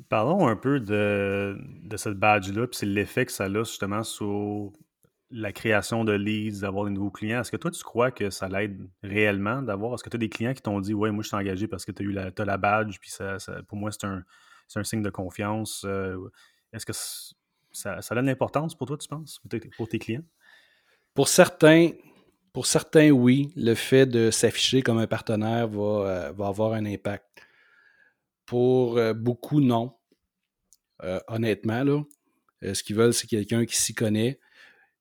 Parlons 0.10 0.48
un 0.48 0.56
peu 0.56 0.80
de, 0.80 1.58
de 1.84 1.98
cette 1.98 2.18
badge-là, 2.18 2.68
puis 2.68 2.78
c'est 2.78 2.86
l'effet 2.86 3.26
que 3.26 3.32
ça 3.32 3.46
a 3.46 3.64
justement 3.64 4.04
sur 4.04 4.72
la 5.34 5.52
création 5.52 6.04
de 6.04 6.14
leads, 6.14 6.62
d'avoir 6.62 6.86
des 6.86 6.92
nouveaux 6.92 7.10
clients, 7.10 7.42
est-ce 7.42 7.52
que 7.52 7.58
toi, 7.58 7.72
tu 7.72 7.84
crois 7.84 8.12
que 8.12 8.30
ça 8.30 8.48
l'aide 8.48 8.88
réellement 9.02 9.64
d'avoir? 9.64 9.96
Est-ce 9.96 10.04
que 10.04 10.10
tu 10.10 10.16
as 10.16 10.20
des 10.20 10.30
clients 10.30 10.54
qui 10.54 10.62
t'ont 10.62 10.80
dit 10.80 10.94
Ouais, 10.94 11.10
moi, 11.12 11.24
je 11.24 11.30
suis 11.30 11.36
engagé 11.36 11.68
parce 11.68 11.86
que 11.86 11.92
tu 11.92 12.18
as 12.18 12.32
la, 12.38 12.46
la 12.46 12.58
badge, 12.58 12.98
puis 13.00 13.10
ça, 13.10 13.38
pour 13.68 13.78
moi, 13.78 13.90
c'est 13.92 14.06
un, 14.06 14.84
signe 14.84 15.02
de 15.02 15.10
confiance. 15.10 15.84
Euh, 15.86 16.18
est-ce 16.72 16.86
que 16.86 16.94
ça, 17.72 17.98
a 17.98 18.16
de 18.16 18.28
l'importance 18.28 18.76
pour 18.78 18.88
toi, 18.88 18.98
tu 18.98 19.08
penses, 19.08 19.42
pour 19.76 19.88
tes 19.88 20.00
clients? 20.00 20.24
Pour 21.16 21.28
certains, 21.28 21.92
pour 22.54 22.68
certains, 22.68 23.10
oui, 23.10 23.52
le 23.56 23.74
fait 23.74 24.06
de 24.06 24.30
s'afficher 24.30 24.84
comme 24.84 25.00
un 25.00 25.08
partenaire 25.08 25.68
va, 25.68 25.82
euh, 25.82 26.44
avoir 26.44 26.74
un 26.74 26.86
impact. 26.86 27.26
Pour 28.46 28.98
euh, 28.98 29.14
beaucoup, 29.14 29.62
non. 29.62 29.96
honnêtement, 31.28 31.84
là, 31.84 32.04
ce 32.62 32.84
qu'ils 32.84 32.96
veulent, 32.96 33.14
c'est 33.14 33.28
quelqu'un 33.28 33.66
qui 33.66 33.76
s'y 33.76 33.96
connaît, 33.96 34.40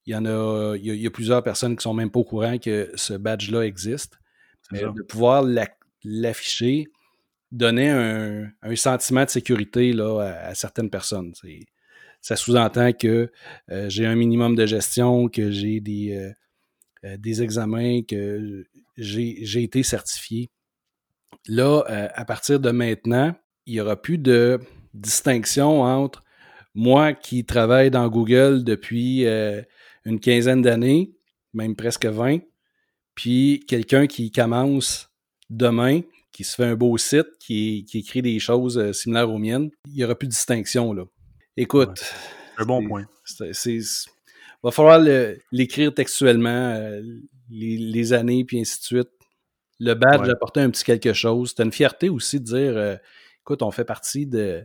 il 0.07 0.13
y 0.13 0.17
en 0.17 0.25
a, 0.27 0.77
il 0.77 0.95
y 0.95 1.07
a, 1.07 1.11
plusieurs 1.11 1.43
personnes 1.43 1.77
qui 1.77 1.83
sont 1.83 1.95
même 1.95 2.11
pas 2.11 2.21
au 2.21 2.25
courant 2.25 2.59
que 2.59 2.91
ce 2.95 3.15
badge-là 3.15 3.63
existe. 3.63 4.19
Mais 4.71 4.81
de 4.81 5.03
pouvoir 5.03 5.45
l'afficher, 6.05 6.89
donner 7.51 7.91
un, 7.91 8.77
sentiment 8.77 9.25
de 9.25 9.31
sécurité 9.31 9.93
là, 9.93 10.21
à, 10.21 10.55
certaines 10.55 10.91
personnes. 10.91 11.33
Ça 12.21 12.37
sous-entend 12.37 12.93
que 12.93 13.31
euh, 13.71 13.89
j'ai 13.89 14.07
un 14.07 14.15
minimum 14.15 14.55
de 14.55 14.65
gestion, 14.65 15.29
que 15.29 15.51
j'ai 15.51 15.81
des, 15.81 16.17
euh, 16.17 16.33
euh, 17.05 17.17
des 17.19 17.43
examens, 17.43 18.03
que 18.03 18.65
j'ai 18.97 19.63
été 19.63 19.83
certifié. 19.83 20.51
Là, 21.49 21.83
à 22.15 22.25
partir 22.25 22.61
de 22.61 22.71
maintenant, 22.71 23.35
il 23.67 23.75
n'y 23.75 23.81
aura 23.81 24.01
plus 24.01 24.19
de 24.19 24.61
distinction 24.95 25.83
entre 25.83 26.23
moi 26.75 27.15
qui 27.15 27.45
travaille 27.45 27.91
dans 27.91 28.09
Google 28.09 28.63
depuis 28.63 29.25
une 30.05 30.21
quinzaine 30.21 30.63
d'années, 30.63 31.13
même 31.55 31.77
presque 31.77 32.07
20, 32.07 32.39
puis 33.15 33.65
quelqu'un 33.69 34.07
qui 34.07 34.31
commence 34.31 35.11
demain, 35.51 36.01
qui 36.33 36.45
se 36.45 36.55
fait 36.55 36.65
un 36.65 36.75
beau 36.75 36.97
site, 36.97 37.27
qui, 37.39 37.87
écrit 37.93 38.23
des 38.23 38.39
choses 38.39 38.79
euh, 38.79 38.93
similaires 38.93 39.31
aux 39.31 39.39
miennes, 39.39 39.71
il 39.87 39.95
n'y 39.95 40.05
aura 40.05 40.15
plus 40.15 40.29
de 40.29 40.33
distinction. 40.33 40.93
Là. 40.93 41.05
Écoute. 41.57 42.03
Un 42.57 42.65
bon 42.65 42.87
point. 42.87 43.07
Il 43.67 43.83
va 44.63 44.71
falloir 44.71 44.99
l'écrire 45.53 45.93
textuellement, 45.93 46.75
euh, 46.75 47.03
les, 47.51 48.13
années, 48.13 48.45
puis 48.45 48.61
ainsi 48.61 48.79
de 48.79 48.85
suite. 48.85 49.11
Le 49.79 49.95
badge 49.95 50.29
apportait 50.29 50.61
un 50.61 50.71
petit 50.71 50.85
quelque 50.85 51.13
chose. 51.13 51.51
C'était 51.51 51.65
une 51.65 51.73
fierté 51.73 52.09
aussi 52.09 52.39
de 52.39 52.45
dire 52.45 52.77
euh, 52.77 52.97
écoute, 53.41 53.63
on 53.63 53.71
fait 53.71 53.85
partie 53.85 54.27
de. 54.27 54.65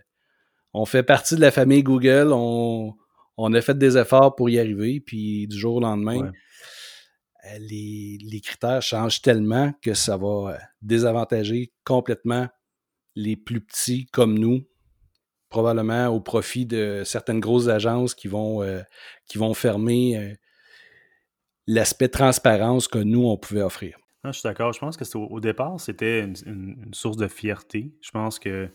On 0.74 0.86
fait 0.86 1.04
partie 1.04 1.36
de 1.36 1.42
la 1.42 1.50
famille 1.50 1.82
Google, 1.82 2.30
on, 2.32 2.94
on 3.38 3.54
a 3.54 3.62
fait 3.62 3.78
des 3.78 3.98
efforts 3.98 4.36
pour 4.36 4.50
y 4.50 4.60
arriver, 4.60 5.00
puis 5.00 5.48
du 5.48 5.58
jour 5.58 5.76
au 5.76 5.80
lendemain, 5.80 6.32
euh, 7.46 7.58
les, 7.60 8.42
critères 8.42 8.82
changent 8.82 9.22
tellement 9.22 9.74
que 9.82 9.94
ça 9.94 10.18
va 10.18 10.28
euh, 10.28 10.58
désavantager 10.82 11.72
complètement 11.84 12.48
les 13.16 13.36
plus 13.36 13.62
petits 13.62 14.08
comme 14.08 14.38
nous, 14.38 14.64
probablement 15.50 16.08
au 16.08 16.20
profit 16.20 16.66
de 16.66 17.04
certaines 17.06 17.40
grosses 17.40 17.68
agences 17.68 18.16
qui 18.16 18.28
vont, 18.28 18.64
euh, 18.64 18.82
qui 19.28 19.38
vont 19.38 19.54
fermer 19.54 20.36
l'aspect 21.68 22.10
transparence 22.10 22.88
que 22.88 23.00
nous, 23.00 23.26
on 23.26 23.38
pouvait 23.38 23.62
offrir. 23.62 23.98
je 24.24 24.32
suis 24.32 24.44
d'accord. 24.44 24.74
Je 24.74 24.80
pense 24.80 24.98
que 24.98 25.18
au, 25.18 25.40
départ, 25.40 25.80
c'était 25.80 26.22
une, 26.22 26.90
source 26.94 27.18
de 27.18 27.28
fierté. 27.28 27.94
Je 28.02 28.12
pense 28.12 28.40
que 28.40 28.70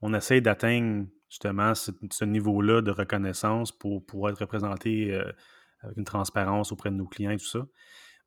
on 0.00 0.14
essaie 0.14 0.40
d'atteindre 0.40 1.06
justement 1.32 1.74
ce, 1.74 2.24
niveau-là 2.24 2.82
de 2.82 2.90
reconnaissance 2.90 3.72
pour 3.72 4.04
pouvoir 4.04 4.32
être 4.32 4.40
représenté 4.40 5.18
avec 5.80 5.96
une 5.96 6.04
transparence 6.04 6.72
auprès 6.72 6.90
de 6.90 6.96
nos 6.96 7.06
clients 7.06 7.30
et 7.30 7.38
tout 7.38 7.46
ça. 7.46 7.66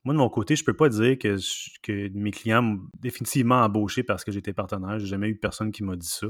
Moi, 0.02 0.12
de 0.12 0.18
mon 0.18 0.28
côté, 0.28 0.54
je 0.54 0.62
ne 0.62 0.66
peux 0.66 0.74
pas 0.74 0.88
dire 0.88 1.16
que, 1.18 1.36
que 1.82 2.08
mes 2.14 2.32
clients 2.32 2.62
m'ont 2.62 2.80
définitivement 3.00 3.62
embauché 3.62 4.02
parce 4.04 4.24
que 4.24 4.30
j'étais 4.30 4.52
partenaire. 4.52 4.98
J'ai 4.98 5.06
jamais 5.06 5.28
eu 5.28 5.36
personne 5.36 5.72
qui 5.72 5.82
m'a 5.82 5.96
dit 5.96 6.06
ça. 6.06 6.26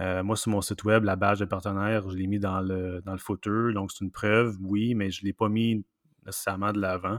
Euh, 0.00 0.22
moi, 0.22 0.36
sur 0.36 0.50
mon 0.50 0.60
site 0.62 0.84
web, 0.84 1.04
la 1.04 1.16
badge 1.16 1.40
de 1.40 1.44
partenaire, 1.44 2.08
je 2.08 2.16
l'ai 2.16 2.26
mis 2.26 2.38
dans 2.38 2.60
le, 2.60 3.02
dans 3.02 3.12
le 3.12 3.18
footer. 3.18 3.72
Donc, 3.74 3.92
c'est 3.92 4.04
une 4.04 4.10
preuve, 4.10 4.56
oui, 4.60 4.94
mais 4.94 5.10
je 5.10 5.22
ne 5.22 5.26
l'ai 5.26 5.32
pas 5.32 5.48
mis 5.48 5.84
nécessairement 6.24 6.72
de 6.72 6.80
l'avant. 6.80 7.18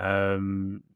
Euh, 0.00 0.38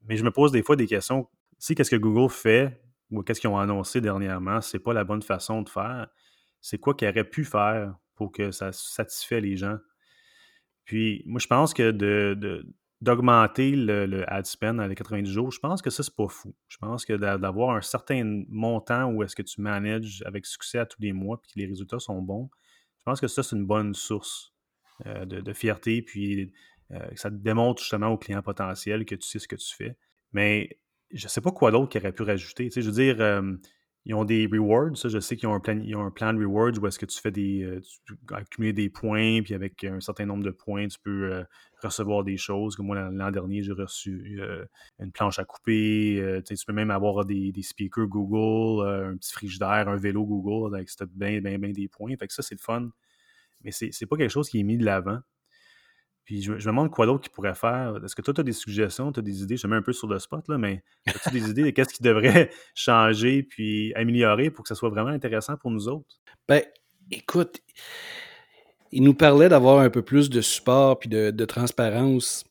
mais 0.07 0.17
je 0.17 0.23
me 0.23 0.31
pose 0.31 0.51
des 0.51 0.61
fois 0.61 0.75
des 0.75 0.87
questions. 0.87 1.27
Si 1.57 1.75
qu'est-ce 1.75 1.89
que 1.89 1.95
Google 1.95 2.29
fait 2.31 2.83
ou 3.09 3.23
qu'est-ce 3.23 3.41
qu'ils 3.41 3.49
ont 3.49 3.57
annoncé 3.57 4.01
dernièrement, 4.01 4.61
c'est 4.61 4.77
pas 4.77 4.93
la 4.93 5.03
bonne 5.03 5.23
façon 5.23 5.63
de 5.63 5.69
faire, 5.69 6.09
c'est 6.61 6.77
quoi 6.77 6.93
qu'ils 6.93 7.07
auraient 7.07 7.29
pu 7.29 7.45
faire 7.45 7.95
pour 8.15 8.31
que 8.31 8.51
ça 8.51 8.71
satisfait 8.71 9.41
les 9.41 9.57
gens? 9.57 9.77
Puis, 10.85 11.23
moi, 11.25 11.39
je 11.39 11.47
pense 11.47 11.73
que 11.73 11.91
de, 11.91 12.65
d'augmenter 13.01 13.75
le, 13.75 14.23
ad 14.31 14.45
spend 14.45 14.79
à 14.79 14.87
les 14.87 14.95
90 14.95 15.31
jours, 15.31 15.51
je 15.51 15.59
pense 15.59 15.81
que 15.81 15.89
ça, 15.89 16.03
c'est 16.03 16.15
pas 16.15 16.27
fou. 16.27 16.55
Je 16.67 16.77
pense 16.77 17.05
que 17.05 17.13
d'avoir 17.13 17.75
un 17.75 17.81
certain 17.81 18.43
montant 18.49 19.11
où 19.11 19.23
est-ce 19.23 19.35
que 19.35 19.41
tu 19.41 19.61
manages 19.61 20.23
avec 20.25 20.45
succès 20.45 20.79
à 20.79 20.85
tous 20.85 21.01
les 21.01 21.13
mois 21.13 21.39
puis 21.41 21.51
que 21.53 21.59
les 21.59 21.65
résultats 21.65 21.99
sont 21.99 22.21
bons, 22.21 22.49
je 22.97 23.03
pense 23.05 23.21
que 23.21 23.27
ça, 23.27 23.43
c'est 23.43 23.55
une 23.55 23.65
bonne 23.65 23.93
source 23.93 24.53
euh, 25.05 25.25
de, 25.25 25.53
fierté 25.53 26.01
puis 26.01 26.51
euh, 26.91 27.07
ça 27.15 27.29
démontre 27.29 27.81
justement 27.81 28.07
aux 28.07 28.17
clients 28.17 28.41
potentiels 28.41 29.05
que 29.05 29.15
tu 29.15 29.27
sais 29.27 29.39
ce 29.39 29.47
que 29.47 29.55
tu 29.55 29.73
fais. 29.73 29.95
Mais 30.33 30.79
je 31.11 31.27
sais 31.27 31.41
pas 31.41 31.51
quoi 31.51 31.71
d'autre 31.71 31.89
qu'il 31.89 32.01
aurait 32.01 32.11
pu 32.11 32.23
rajouter. 32.23 32.65
Tu 32.65 32.71
sais, 32.71 32.81
je 32.81 32.87
veux 32.87 32.95
dire, 32.95 33.21
euh, 33.21 33.53
ils 34.09 34.15
ont 34.15 34.25
des 34.25 34.47
rewards. 34.51 34.97
Ça, 34.97 35.07
je 35.07 35.19
sais 35.19 35.37
qu'ils 35.37 35.47
ont 35.47 35.53
un 35.53 35.59
plan, 35.59 35.79
ont 35.95 36.05
un 36.07 36.09
plan 36.09 36.33
de 36.33 36.43
rewards 36.43 36.71
où 36.81 36.87
est-ce 36.87 36.97
que 36.97 37.05
tu 37.05 37.21
fais 37.21 37.29
des. 37.29 37.61
Euh, 37.61 37.79
tu 38.05 38.15
peux 38.15 38.33
accumuler 38.33 38.73
des 38.73 38.89
points, 38.89 39.43
puis 39.43 39.53
avec 39.53 39.83
un 39.83 39.99
certain 39.99 40.25
nombre 40.25 40.43
de 40.43 40.49
points, 40.49 40.87
tu 40.87 40.97
peux 40.97 41.31
euh, 41.31 41.43
recevoir 41.83 42.23
des 42.23 42.35
choses. 42.35 42.75
Comme 42.75 42.87
moi, 42.87 42.99
l'an 43.11 43.29
dernier, 43.29 43.61
j'ai 43.61 43.71
reçu 43.71 44.39
euh, 44.41 44.65
une 44.97 45.11
planche 45.11 45.37
à 45.37 45.45
couper. 45.45 46.41
tu 46.43 46.55
peux 46.65 46.73
même 46.73 46.89
avoir 46.89 47.23
des, 47.23 47.53
speakers 47.61 48.07
Google, 48.07 48.87
un 49.11 49.15
petit 49.15 49.31
frigidaire, 49.31 49.87
un 49.87 49.97
vélo 49.97 50.25
Google, 50.25 50.75
avec 50.75 50.89
bien, 51.13 51.39
bien, 51.39 51.59
bien 51.59 51.71
des 51.71 51.87
points. 51.87 52.15
Fait 52.17 52.25
que 52.25 52.33
ça, 52.33 52.41
c'est 52.41 52.55
le 52.55 52.61
fun. 52.61 52.89
Mais 53.63 53.71
c'est 53.71 54.05
pas 54.07 54.17
quelque 54.17 54.31
chose 54.31 54.49
qui 54.49 54.59
est 54.59 54.63
mis 54.63 54.79
de 54.79 54.85
l'avant. 54.85 55.19
Puis 56.29 56.43
je, 56.43 56.51
me 56.51 56.59
demande 56.59 56.91
quoi 56.91 57.07
d'autre 57.07 57.23
qu'il 57.23 57.31
pourrait 57.31 57.55
faire. 57.55 57.95
Est-ce 58.05 58.15
que 58.15 58.21
toi, 58.21 58.35
tu 58.35 58.41
as 58.41 58.43
des 58.43 58.53
suggestions, 58.53 59.11
tu 59.11 59.19
as 59.19 59.23
des 59.23 59.41
idées? 59.41 59.57
Je 59.57 59.65
mets 59.65 59.77
un 59.77 59.81
peu 59.81 59.93
sur 59.93 60.07
le 60.07 60.19
spot, 60.19 60.47
là, 60.47 60.59
mais 60.59 60.83
as-tu 61.07 61.31
des 61.31 61.49
idées 61.49 61.63
de 61.63 61.69
qu'est-ce 61.71 61.91
qui 61.91 62.03
devrait 62.03 62.51
changer 62.75 63.41
puis 63.41 63.91
améliorer 63.95 64.51
pour 64.51 64.61
que 64.61 64.67
ça 64.67 64.75
soit 64.75 64.91
vraiment 64.91 65.09
intéressant 65.09 65.57
pour 65.57 65.71
nous 65.71 65.87
autres? 65.87 66.19
Ben, 66.47 66.61
écoute, 67.09 67.61
il 68.91 69.01
nous 69.01 69.15
parlait 69.15 69.49
d'avoir 69.49 69.79
un 69.79 69.89
peu 69.89 70.03
plus 70.03 70.29
de 70.29 70.39
support 70.41 70.99
puis 70.99 71.09
de, 71.09 71.45
transparence 71.45 72.45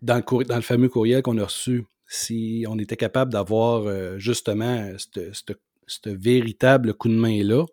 dans 0.00 0.16
le, 0.16 0.44
dans 0.44 0.56
le 0.56 0.62
fameux 0.62 0.88
courriel 0.88 1.22
qu'on 1.22 1.38
a 1.38 1.44
reçu. 1.44 1.84
Si 2.08 2.64
on 2.68 2.76
était 2.80 2.96
capable 2.96 3.32
d'avoir 3.32 3.86
euh, 3.86 4.18
justement 4.18 4.90
ce 4.98 6.08
véritable 6.08 6.92
coup 6.94 7.08
de 7.08 7.14
main-là, 7.14 7.66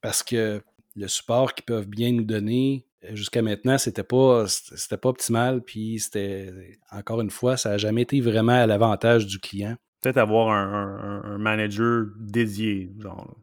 parce 0.00 0.24
que 0.24 0.60
le 0.96 1.06
support 1.06 1.54
qu'ils 1.54 1.64
peuvent 1.64 1.86
bien 1.86 2.10
nous 2.10 2.24
donner, 2.24 2.87
jusqu'à 3.12 3.42
maintenant, 3.42 3.78
c'était 3.78 4.02
pas, 4.02 4.46
c'était 4.48 4.96
pas 4.96 5.08
optimal. 5.08 5.62
Puis 5.62 6.00
c'était, 6.00 6.78
encore 6.90 7.20
une 7.20 7.30
fois, 7.30 7.56
ça 7.56 7.70
n'a 7.70 7.78
jamais 7.78 8.02
été 8.02 8.20
vraiment 8.20 8.52
à 8.52 8.66
l'avantage 8.66 9.26
du 9.26 9.38
client. 9.38 9.76
Peut-être 10.00 10.18
avoir 10.18 10.50
un, 10.50 11.38
manager 11.38 12.06
dédié, 12.18 12.92
genre. 13.00 13.36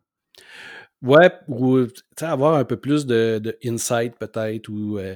Ouais, 1.01 1.31
ou 1.47 1.79
avoir 2.21 2.55
un 2.55 2.63
peu 2.63 2.77
plus 2.77 3.05
de, 3.05 3.57
insight 3.63 4.15
peut-être, 4.17 4.69
ou 4.69 4.97
euh, 4.97 5.15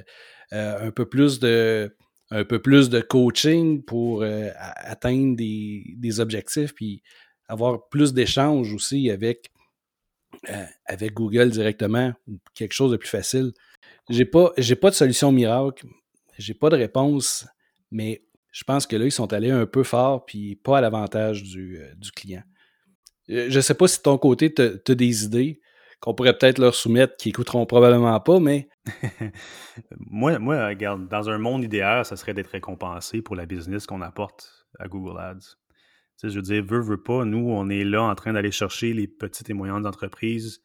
euh, 0.52 0.88
un 0.88 0.90
peu 0.90 1.06
plus 1.06 1.40
de 1.40 1.94
un 2.32 2.44
peu 2.44 2.60
plus 2.62 2.90
de 2.90 3.00
coaching 3.00 3.82
pour 3.82 4.22
euh, 4.22 4.50
atteindre 4.56 5.34
des, 5.34 5.82
des, 5.96 6.20
objectifs, 6.20 6.72
puis 6.74 7.02
avoir 7.48 7.88
plus 7.88 8.14
d'échanges 8.14 8.72
aussi 8.72 9.10
avec, 9.10 9.50
avec 10.86 11.14
Google 11.14 11.50
directement, 11.50 12.12
ou 12.28 12.38
quelque 12.54 12.72
chose 12.72 12.92
de 12.92 12.96
plus 12.96 13.08
facile. 13.08 13.52
J'ai 14.10 14.24
pas, 14.24 14.52
j'ai 14.58 14.74
pas 14.74 14.90
de 14.90 14.96
solution 14.96 15.30
miracle. 15.30 15.86
J'ai 16.36 16.54
pas 16.54 16.68
de 16.68 16.76
réponse, 16.76 17.46
mais 17.92 18.24
je 18.50 18.64
pense 18.64 18.86
que 18.86 18.96
là, 18.96 19.04
ils 19.04 19.12
sont 19.12 19.32
allés 19.32 19.50
un 19.50 19.66
peu 19.66 19.84
fort, 19.84 20.26
puis 20.26 20.56
pas 20.56 20.78
à 20.78 20.80
l'avantage 20.80 21.44
du, 21.44 21.78
euh, 21.78 21.94
client. 22.14 22.42
Euh, 23.30 23.46
je 23.48 23.60
sais 23.60 23.74
pas 23.74 23.86
si 23.86 23.98
de 23.98 24.02
ton 24.02 24.18
côté, 24.18 24.52
tu 24.52 24.62
as, 24.62 24.94
des 24.94 25.24
idées 25.24 25.60
qu'on 26.00 26.14
pourrait 26.14 26.36
peut-être 26.36 26.58
leur 26.58 26.74
soumettre, 26.74 27.16
qui 27.18 27.28
écouteront 27.28 27.66
probablement 27.66 28.18
pas, 28.18 28.40
mais. 28.40 28.68
moi, 29.98 30.38
moi, 30.40 30.66
regarde, 30.66 31.08
dans 31.08 31.28
un 31.28 31.38
monde 31.38 31.62
idéal, 31.62 32.04
ça 32.04 32.16
serait 32.16 32.34
d'être 32.34 32.50
récompensé 32.50 33.22
pour 33.22 33.36
la 33.36 33.46
business 33.46 33.86
qu'on 33.86 34.00
apporte 34.00 34.66
à 34.80 34.88
Google 34.88 35.20
Ads. 35.20 35.56
je 36.24 36.34
veux 36.34 36.42
dire, 36.42 36.64
veut, 36.64 36.80
veut 36.80 37.02
pas, 37.02 37.24
nous, 37.24 37.48
on 37.50 37.68
est 37.68 37.84
là 37.84 38.02
en 38.02 38.14
train 38.16 38.32
d'aller 38.32 38.50
chercher 38.50 38.92
les 38.92 39.06
petites 39.06 39.50
et 39.50 39.54
moyennes 39.54 39.86
entreprises 39.86 40.62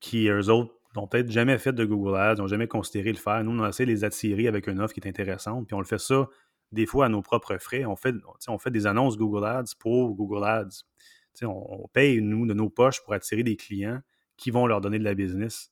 qui, 0.00 0.28
eux 0.28 0.48
autres, 0.48 0.75
n'ont 0.96 1.06
peut-être 1.06 1.30
jamais 1.30 1.58
fait 1.58 1.72
de 1.72 1.84
Google 1.84 2.16
Ads, 2.16 2.36
n'ont 2.36 2.46
jamais 2.46 2.66
considéré 2.66 3.12
le 3.12 3.18
faire. 3.18 3.44
Nous, 3.44 3.52
on 3.52 3.68
essaie 3.68 3.84
de 3.84 3.90
les 3.90 4.04
attirer 4.04 4.48
avec 4.48 4.66
une 4.66 4.80
offre 4.80 4.94
qui 4.94 5.00
est 5.00 5.08
intéressante, 5.08 5.66
puis 5.66 5.74
on 5.74 5.80
le 5.80 5.86
fait 5.86 5.98
ça 5.98 6.28
des 6.72 6.86
fois 6.86 7.06
à 7.06 7.08
nos 7.08 7.22
propres 7.22 7.58
frais. 7.58 7.84
On 7.84 7.96
fait, 7.96 8.14
on 8.48 8.58
fait 8.58 8.70
des 8.70 8.86
annonces 8.86 9.16
Google 9.16 9.44
Ads 9.44 9.74
pour 9.78 10.14
Google 10.14 10.44
Ads. 10.44 10.84
On, 11.42 11.86
paye, 11.92 12.20
nous, 12.22 12.46
de 12.46 12.54
nos 12.54 12.70
poches 12.70 13.02
pour 13.04 13.12
attirer 13.12 13.42
des 13.42 13.56
clients 13.56 14.00
qui 14.36 14.50
vont 14.50 14.66
leur 14.66 14.80
donner 14.80 14.98
de 14.98 15.04
la 15.04 15.14
business. 15.14 15.70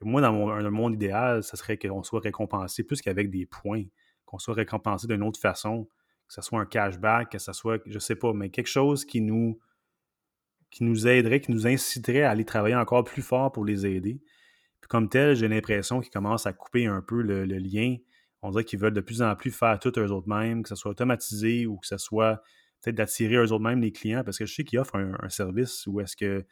Moi, 0.00 0.20
dans 0.20 0.32
mon, 0.32 0.50
un 0.50 0.70
monde 0.70 0.94
idéal, 0.94 1.42
ce 1.44 1.56
serait 1.56 1.78
qu'on 1.78 2.02
soit 2.02 2.20
récompensé 2.20 2.82
plus 2.82 3.00
qu'avec 3.00 3.30
des 3.30 3.46
points, 3.46 3.84
qu'on 4.24 4.38
soit 4.38 4.54
récompensé 4.54 5.06
d'une 5.06 5.22
autre 5.22 5.38
façon, 5.38 5.84
que 6.26 6.34
ce 6.34 6.42
soit 6.42 6.60
un 6.60 6.66
cashback, 6.66 7.30
que 7.30 7.38
ce 7.38 7.52
soit, 7.52 7.80
je 7.86 7.98
sais 7.98 8.16
pas, 8.16 8.32
mais 8.32 8.48
quelque 8.48 8.68
chose 8.68 9.04
qui 9.04 9.20
nous, 9.20 9.60
qui 10.70 10.82
nous 10.82 11.06
aiderait, 11.06 11.40
qui 11.40 11.52
nous 11.52 11.66
inciterait 11.66 12.22
à 12.22 12.30
aller 12.30 12.44
travailler 12.44 12.74
encore 12.74 13.04
plus 13.04 13.22
fort 13.22 13.52
pour 13.52 13.64
les 13.64 13.86
aider 13.86 14.20
comme 14.88 15.08
tel, 15.08 15.34
j'ai 15.34 15.48
l'impression 15.48 16.00
qu'ils 16.00 16.12
commencent 16.12 16.46
à 16.46 16.52
couper 16.52 16.86
un 16.86 17.00
peu 17.00 17.22
le, 17.22 17.44
lien. 17.44 17.96
On 18.42 18.50
dirait 18.50 18.64
qu'ils 18.64 18.78
veulent 18.78 18.94
de 18.94 19.00
plus 19.00 19.22
en 19.22 19.34
plus 19.36 19.50
faire 19.50 19.78
tout 19.78 19.92
eux-mêmes, 19.98 20.62
que 20.62 20.68
ce 20.68 20.74
soit 20.74 20.90
automatisé 20.90 21.66
ou 21.66 21.76
que 21.78 21.86
ce 21.86 21.98
soit 21.98 22.42
peut-être 22.82 22.96
d'attirer 22.96 23.36
eux-mêmes 23.36 23.80
les 23.80 23.92
clients, 23.92 24.24
parce 24.24 24.38
que 24.38 24.46
je 24.46 24.54
sais 24.54 24.64
qu'ils 24.64 24.78
offrent 24.78 24.96
un, 24.96 25.28
service 25.28 25.86
où 25.86 26.00
est-ce 26.00 26.16
que 26.16 26.44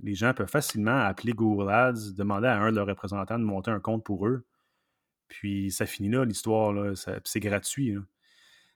les 0.00 0.14
gens 0.14 0.32
peuvent 0.32 0.48
facilement 0.48 0.98
appeler 0.98 1.32
Google 1.32 1.70
Ads, 1.70 2.12
demander 2.16 2.48
à 2.48 2.58
un 2.58 2.70
de 2.70 2.76
leurs 2.76 2.86
représentants 2.86 3.38
de 3.38 3.44
monter 3.44 3.70
un 3.70 3.80
compte 3.80 4.04
pour 4.04 4.26
eux. 4.26 4.46
Puis 5.28 5.70
ça 5.70 5.84
finit 5.86 6.08
là, 6.08 6.24
l'histoire, 6.24 6.72
là, 6.72 6.94
c'est 7.24 7.40
gratuit. 7.40 7.94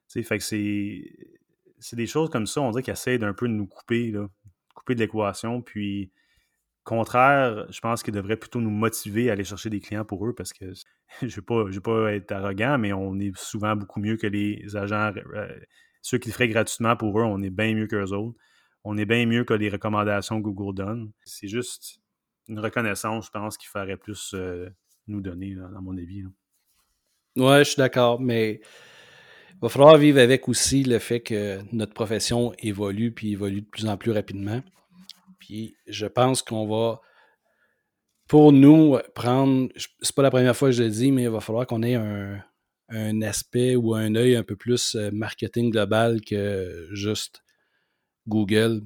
fait 0.08 0.38
que 0.38 0.44
c'est, 0.44 1.96
des 1.96 2.06
choses 2.06 2.28
comme 2.28 2.46
ça, 2.46 2.60
on 2.60 2.70
dirait 2.70 2.82
qu'ils 2.82 2.92
essaient 2.92 3.18
d'un 3.18 3.32
peu 3.32 3.48
de 3.48 3.54
nous 3.54 3.66
couper, 3.66 4.12
couper 4.74 4.94
de 4.94 5.00
l'équation, 5.00 5.62
puis 5.62 6.12
contraire, 6.84 7.66
je 7.70 7.80
pense 7.80 8.02
qu'ils 8.02 8.14
devraient 8.14 8.36
plutôt 8.36 8.60
nous 8.60 8.70
motiver 8.70 9.30
à 9.30 9.32
aller 9.32 9.44
chercher 9.44 9.70
des 9.70 9.80
clients 9.80 10.04
pour 10.04 10.26
eux 10.26 10.34
parce 10.34 10.52
que 10.52 10.72
je 11.20 11.26
ne 11.26 11.30
vais, 11.30 11.80
pas, 11.80 11.80
pas 11.82 12.12
être 12.12 12.32
arrogant, 12.32 12.78
mais 12.78 12.92
on 12.92 13.18
est 13.18 13.36
souvent 13.36 13.76
beaucoup 13.76 14.00
mieux 14.00 14.16
que 14.16 14.26
les 14.26 14.76
agents. 14.76 15.12
Euh, 15.34 15.48
ceux 16.02 16.18
qui 16.18 16.28
le 16.28 16.34
feraient 16.34 16.48
gratuitement 16.48 16.96
pour 16.96 17.18
eux, 17.20 17.24
on 17.24 17.42
est 17.42 17.50
bien 17.50 17.74
mieux 17.74 17.86
qu'eux 17.86 18.12
autres. 18.12 18.36
On 18.84 18.98
est 18.98 19.04
bien 19.04 19.26
mieux 19.26 19.44
que 19.44 19.54
les 19.54 19.68
recommandations 19.68 20.42
que 20.42 20.48
Google 20.48 20.74
donne. 20.74 21.12
C'est 21.24 21.46
juste 21.46 22.00
une 22.48 22.58
reconnaissance, 22.58 23.26
je 23.26 23.30
pense, 23.30 23.56
qu'il 23.56 23.68
faudrait 23.68 23.96
plus 23.96 24.32
euh, 24.34 24.68
nous 25.06 25.20
donner, 25.20 25.56
à 25.76 25.80
mon 25.80 25.96
avis. 25.96 26.24
Ouais, 27.36 27.60
je 27.60 27.70
suis 27.70 27.76
d'accord, 27.76 28.20
mais 28.20 28.60
va 29.62 29.68
falloir 29.68 29.96
vivre 29.96 30.18
avec 30.18 30.48
aussi 30.48 30.82
le 30.82 30.98
fait 30.98 31.20
que 31.20 31.60
notre 31.72 31.94
profession 31.94 32.52
évolue 32.58 33.12
puis 33.12 33.32
évolue 33.32 33.62
de 33.62 33.66
plus 33.66 33.86
en 33.86 33.96
plus 33.96 34.10
rapidement. 34.10 34.60
Puis 35.52 35.76
je 35.86 36.06
pense 36.06 36.40
qu'on 36.40 36.66
va, 36.66 37.02
pour 38.26 38.52
nous, 38.52 38.96
prendre, 39.14 39.68
c'est 40.00 40.14
pas 40.14 40.22
la 40.22 40.30
première 40.30 40.56
fois 40.56 40.68
que 40.68 40.72
je 40.72 40.82
le 40.82 40.88
dis, 40.88 41.12
mais 41.12 41.24
il 41.24 41.28
va 41.28 41.40
falloir 41.40 41.66
qu'on 41.66 41.82
ait 41.82 41.94
un, 41.94 42.42
un 42.88 43.20
aspect 43.20 43.76
ou 43.76 43.94
un 43.94 44.14
œil 44.14 44.34
un 44.34 44.44
peu 44.44 44.56
plus 44.56 44.94
euh, 44.94 45.10
marketing 45.12 45.70
global 45.70 46.22
que 46.22 46.88
juste 46.92 47.42
Google. 48.26 48.80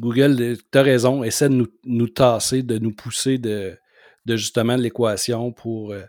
Google, 0.00 0.56
tu 0.56 0.78
as 0.78 0.82
raison, 0.82 1.22
essaie 1.22 1.50
de 1.50 1.54
nous, 1.54 1.68
nous, 1.84 2.08
tasser, 2.08 2.62
de 2.62 2.78
nous 2.78 2.94
pousser 2.94 3.36
de, 3.36 3.76
de 4.24 4.36
justement 4.36 4.76
l'équation 4.76 5.52
pour 5.52 5.92
euh, 5.92 6.04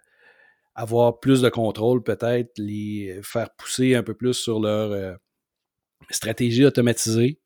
avoir 0.74 1.20
plus 1.20 1.42
de 1.42 1.50
contrôle, 1.50 2.02
peut-être, 2.02 2.58
les 2.58 3.20
faire 3.24 3.50
pousser 3.58 3.96
un 3.96 4.04
peu 4.04 4.14
plus 4.14 4.36
sur 4.36 4.62
leur 4.62 4.94
euh, 4.94 5.16
stratégie 6.12 6.64
automatisée 6.64 7.42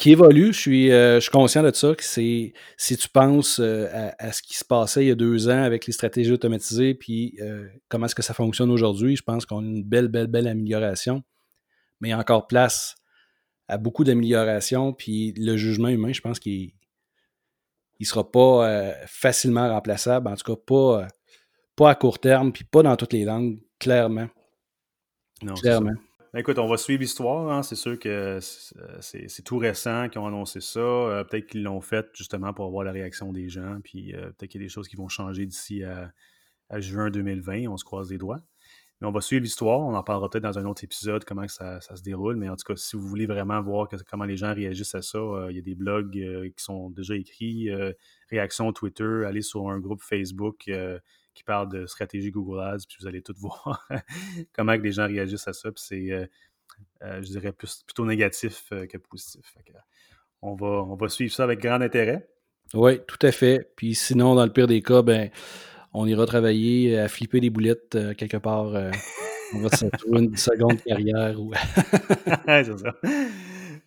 qui 0.00 0.12
évolue. 0.12 0.52
Je 0.52 0.58
suis, 0.58 0.92
euh, 0.92 1.16
je 1.16 1.20
suis 1.20 1.30
conscient 1.30 1.62
de 1.62 1.72
ça, 1.72 1.94
que 1.94 2.02
c'est 2.02 2.52
si 2.76 2.96
tu 2.96 3.08
penses 3.08 3.60
euh, 3.60 4.10
à, 4.18 4.32
ce 4.32 4.42
qui 4.42 4.56
se 4.56 4.64
passait 4.64 5.04
il 5.04 5.08
y 5.08 5.10
a 5.10 5.14
deux 5.14 5.48
ans 5.48 5.62
avec 5.62 5.86
les 5.86 5.92
stratégies 5.92 6.32
automatisées, 6.32 6.94
puis 6.94 7.38
comment 7.88 8.06
est-ce 8.06 8.14
que 8.14 8.22
ça 8.22 8.34
fonctionne 8.34 8.70
aujourd'hui, 8.70 9.14
je 9.14 9.22
pense 9.22 9.46
qu'on 9.46 9.60
a 9.60 9.66
une 9.66 9.84
belle, 9.84 10.08
belle, 10.08 10.26
belle 10.26 10.48
amélioration. 10.48 11.22
Mais 12.00 12.08
il 12.08 12.10
y 12.12 12.14
a 12.14 12.18
encore 12.18 12.46
place 12.46 12.96
à 13.68 13.76
beaucoup 13.76 14.02
d'améliorations, 14.02 14.92
puis 14.92 15.34
le 15.36 15.56
jugement 15.56 15.88
humain, 15.88 16.12
je 16.12 16.22
pense 16.22 16.40
qu'il 16.40 16.72
ne 18.00 18.04
sera 18.06 18.28
pas 18.28 18.94
facilement 19.06 19.68
remplaçable, 19.68 20.28
en 20.28 20.34
tout 20.34 20.54
cas 20.54 20.60
pas 20.66 21.08
pas 21.76 21.90
à 21.90 21.94
court 21.94 22.18
terme, 22.18 22.52
puis 22.52 22.64
pas 22.64 22.82
dans 22.82 22.96
toutes 22.96 23.12
les 23.12 23.24
langues, 23.24 23.58
clairement. 23.78 24.28
Non, 25.42 25.54
clairement. 25.54 25.94
Ben, 26.32 26.38
écoute, 26.38 26.60
on 26.60 26.68
va 26.68 26.76
suivre 26.76 27.00
l'histoire. 27.00 27.50
Hein. 27.50 27.64
C'est 27.64 27.74
sûr 27.74 27.98
que 27.98 28.38
c'est 29.00 29.42
tout 29.42 29.58
récent 29.58 30.08
qu'ils 30.08 30.20
ont 30.20 30.28
annoncé 30.28 30.60
ça. 30.60 30.78
Euh, 30.78 31.24
peut-être 31.24 31.48
qu'ils 31.48 31.64
l'ont 31.64 31.80
fait 31.80 32.06
justement 32.14 32.52
pour 32.52 32.66
avoir 32.66 32.84
la 32.84 32.92
réaction 32.92 33.32
des 33.32 33.48
gens. 33.48 33.80
Puis 33.82 34.14
euh, 34.14 34.26
peut-être 34.30 34.50
qu'il 34.50 34.60
y 34.60 34.64
a 34.64 34.66
des 34.66 34.72
choses 34.72 34.86
qui 34.86 34.94
vont 34.94 35.08
changer 35.08 35.44
d'ici 35.44 35.82
à, 35.82 36.12
juin 36.78 37.10
2020. 37.10 37.66
On 37.68 37.76
se 37.76 37.84
croise 37.84 38.12
les 38.12 38.18
doigts. 38.18 38.40
Mais 39.00 39.08
on 39.08 39.10
va 39.10 39.20
suivre 39.20 39.42
l'histoire. 39.42 39.80
On 39.80 39.94
en 39.96 40.04
parlera 40.04 40.30
peut-être 40.30 40.44
dans 40.44 40.58
un 40.58 40.66
autre 40.66 40.84
épisode, 40.84 41.24
comment 41.24 41.48
ça, 41.48 41.80
se 41.80 42.02
déroule. 42.02 42.36
Mais 42.36 42.48
en 42.48 42.54
tout 42.54 42.64
cas, 42.64 42.76
si 42.76 42.94
vous 42.94 43.08
voulez 43.08 43.26
vraiment 43.26 43.60
voir 43.60 43.88
comment 44.08 44.24
les 44.24 44.36
gens 44.36 44.54
réagissent 44.54 44.94
à 44.94 45.02
ça, 45.02 45.18
euh, 45.18 45.50
il 45.50 45.56
y 45.56 45.58
a 45.58 45.62
des 45.62 45.74
blogs 45.74 46.12
qui 46.12 46.62
sont 46.62 46.90
déjà 46.90 47.16
écrits. 47.16 47.70
réaction 48.30 48.72
Twitter, 48.72 49.24
allez 49.26 49.42
sur 49.42 49.68
un 49.68 49.80
groupe 49.80 50.02
Facebook 50.02 50.70
qui 51.34 51.44
parle 51.44 51.70
de 51.70 51.86
stratégie 51.86 52.30
Google 52.30 52.60
Ads, 52.60 52.86
puis 52.88 52.96
vous 53.00 53.06
allez 53.06 53.22
tout 53.22 53.34
voir 53.38 53.86
comment 54.52 54.76
que 54.76 54.82
les 54.82 54.92
gens 54.92 55.06
réagissent 55.06 55.48
à 55.48 55.52
ça. 55.52 55.70
Puis 55.70 55.82
c'est, 55.86 56.12
euh, 56.12 56.26
euh, 57.02 57.22
je 57.22 57.28
dirais, 57.28 57.52
plus, 57.52 57.82
plutôt 57.86 58.04
négatif 58.04 58.66
euh, 58.72 58.86
que 58.86 58.98
positif. 58.98 59.54
on, 60.42 60.54
va, 60.54 60.66
on 60.66 60.94
va 60.94 61.08
suivre 61.08 61.32
ça 61.32 61.44
avec 61.44 61.60
grand 61.60 61.80
intérêt. 61.80 62.28
Oui, 62.74 63.00
tout 63.06 63.18
à 63.22 63.32
fait. 63.32 63.72
Puis 63.76 63.94
sinon, 63.94 64.34
dans 64.34 64.44
le 64.44 64.52
pire 64.52 64.66
des 64.66 64.82
cas, 64.82 65.02
ben, 65.02 65.30
on 65.92 66.06
ira 66.06 66.24
travailler 66.26 66.98
à 66.98 67.08
flipper 67.08 67.40
des 67.40 67.50
boulettes 67.50 67.98
quelque 68.16 68.36
part. 68.36 68.66
on 69.54 69.58
va 69.58 69.68
se 69.76 69.86
trouver 69.86 70.20
une 70.20 70.36
seconde 70.36 70.80
carrière. 70.82 71.40
Ou... 71.40 71.52
c'est 72.46 72.78
ça. 72.78 72.94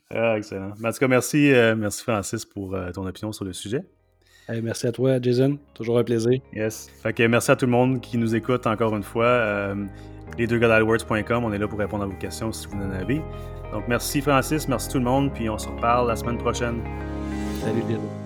Ah, 0.10 0.38
excellent. 0.38 0.72
En 0.72 0.92
tout 0.92 1.00
cas, 1.00 1.08
merci, 1.08 1.54
merci 1.78 2.04
Francis 2.04 2.44
pour 2.44 2.76
ton 2.94 3.06
opinion 3.08 3.32
sur 3.32 3.46
le 3.46 3.54
sujet 3.54 3.86
merci 4.62 4.88
à 4.88 4.92
toi, 4.92 5.22
Jason. 5.22 5.58
Toujours 5.74 5.98
un 5.98 6.04
plaisir. 6.04 6.40
Yes. 6.54 6.90
Fait 7.02 7.14
que 7.14 7.24
merci 7.24 7.52
à 7.52 7.56
tout 7.56 7.66
le 7.66 7.72
monde 7.72 8.02
qui 8.02 8.18
nous 8.18 8.36
écoute 8.36 8.68
encore 8.68 8.96
une 8.96 9.04
fois. 9.04 9.26
Euh, 9.26 9.76
les 10.38 10.48
deux 10.48 10.60
on 10.60 11.54
est 11.54 11.58
là 11.58 11.68
pour 11.68 11.80
répondre 11.80 12.04
à 12.04 12.08
vos 12.08 12.16
questions 12.16 12.52
si 12.52 12.68
vous 12.68 12.78
en 12.78 12.92
avez. 12.92 13.22
Donc 13.72 13.88
merci 13.88 14.22
Francis, 14.22 14.68
merci 14.68 14.90
tout 14.90 15.00
le 15.00 15.06
monde, 15.06 15.32
puis 15.34 15.50
on 15.50 15.58
se 15.58 15.68
reparle 15.68 16.08
la 16.08 16.16
semaine 16.16 16.38
prochaine. 16.38 16.82
Salut 17.62 17.82
Jason. 17.90 18.23